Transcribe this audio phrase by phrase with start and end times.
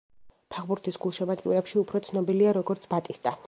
[0.53, 3.37] ფეხბურთის გულშემატკივრებში უფრო ცნობილია როგორც ბატისტა.